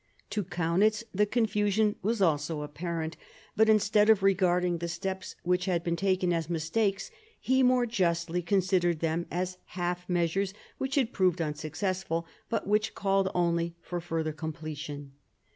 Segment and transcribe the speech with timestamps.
[0.31, 3.17] To Kaunitz the confusion was also apparent;
[3.55, 8.41] but instead of regarding the steps which had been taken as mistakes, he more justly
[8.41, 13.75] con sidered them as half measures which had proved un successful, but which called only
[13.79, 15.11] for further completion.